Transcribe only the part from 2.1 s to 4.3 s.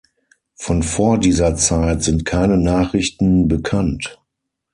keine Nachrichten bekannt.